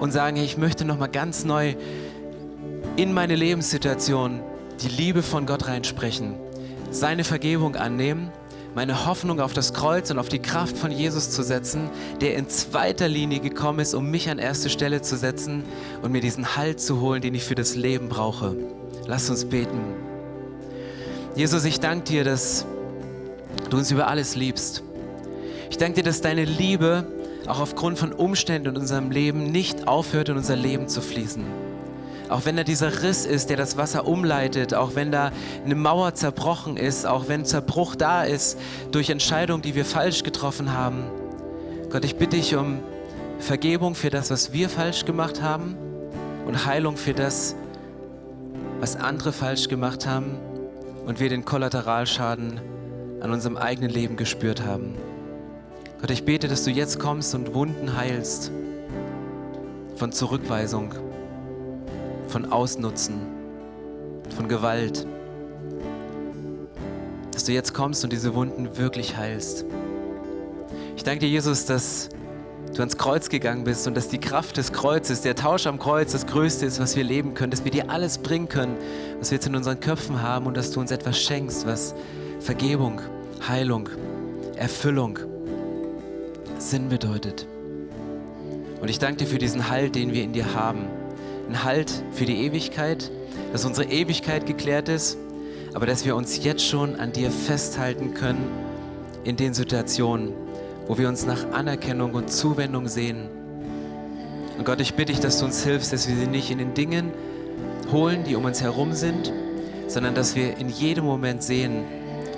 [0.00, 1.74] und sagen, hey, ich möchte nochmal ganz neu
[2.98, 4.40] in meine Lebenssituation
[4.82, 6.34] die Liebe von Gott reinsprechen,
[6.90, 8.32] seine Vergebung annehmen,
[8.74, 11.90] meine Hoffnung auf das Kreuz und auf die Kraft von Jesus zu setzen,
[12.20, 15.62] der in zweiter Linie gekommen ist, um mich an erste Stelle zu setzen
[16.02, 18.56] und mir diesen Halt zu holen, den ich für das Leben brauche.
[19.06, 19.78] Lass uns beten.
[21.36, 22.66] Jesus, ich danke dir, dass
[23.70, 24.82] du uns über alles liebst.
[25.70, 27.06] Ich danke dir, dass deine Liebe
[27.46, 31.67] auch aufgrund von Umständen in unserem Leben nicht aufhört, in unser Leben zu fließen.
[32.28, 35.32] Auch wenn da dieser Riss ist, der das Wasser umleitet, auch wenn da
[35.64, 38.58] eine Mauer zerbrochen ist, auch wenn Zerbruch da ist
[38.92, 41.04] durch Entscheidungen, die wir falsch getroffen haben.
[41.90, 42.80] Gott, ich bitte dich um
[43.38, 45.76] Vergebung für das, was wir falsch gemacht haben
[46.46, 47.54] und Heilung für das,
[48.80, 50.36] was andere falsch gemacht haben
[51.06, 52.60] und wir den Kollateralschaden
[53.20, 54.94] an unserem eigenen Leben gespürt haben.
[56.00, 58.52] Gott, ich bete, dass du jetzt kommst und Wunden heilst
[59.96, 60.94] von Zurückweisung,
[62.28, 63.20] von Ausnutzen,
[64.36, 65.06] von Gewalt.
[67.32, 69.64] Dass du jetzt kommst und diese Wunden wirklich heilst.
[70.96, 72.08] Ich danke dir, Jesus, dass
[72.74, 76.12] du ans Kreuz gegangen bist und dass die Kraft des Kreuzes, der Tausch am Kreuz,
[76.12, 78.76] das Größte ist, was wir leben können, dass wir dir alles bringen können,
[79.18, 81.94] was wir jetzt in unseren Köpfen haben und dass du uns etwas schenkst, was
[82.40, 83.00] Vergebung,
[83.46, 83.88] Heilung,
[84.56, 85.18] Erfüllung,
[86.58, 87.46] Sinn bedeutet.
[88.80, 90.86] Und ich danke dir für diesen Halt, den wir in dir haben.
[91.48, 93.10] Ein Halt für die Ewigkeit,
[93.52, 95.16] dass unsere Ewigkeit geklärt ist,
[95.72, 98.50] aber dass wir uns jetzt schon an dir festhalten können
[99.24, 100.32] in den Situationen,
[100.86, 103.28] wo wir uns nach Anerkennung und Zuwendung sehen.
[104.58, 106.74] Und Gott, ich bitte dich, dass du uns hilfst, dass wir sie nicht in den
[106.74, 107.12] Dingen
[107.90, 109.32] holen, die um uns herum sind,
[109.86, 111.84] sondern dass wir in jedem Moment sehen,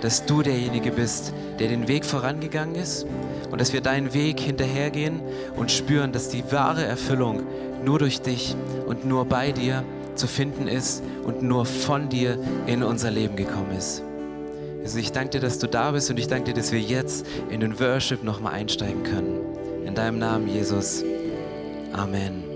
[0.02, 3.06] dass du derjenige bist, der den Weg vorangegangen ist
[3.50, 5.20] und dass wir deinen Weg hinterhergehen
[5.56, 7.42] und spüren, dass die wahre Erfüllung
[7.84, 8.54] nur durch dich
[8.86, 9.84] und nur bei dir
[10.14, 14.02] zu finden ist und nur von dir in unser Leben gekommen ist.
[14.82, 17.26] Also ich danke dir, dass du da bist und ich danke dir, dass wir jetzt
[17.50, 19.38] in den Worship nochmal einsteigen können.
[19.84, 21.04] In deinem Namen, Jesus.
[21.92, 22.49] Amen.